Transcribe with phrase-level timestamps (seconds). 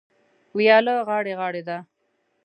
[0.55, 1.77] وياله غاړې غاړې ده.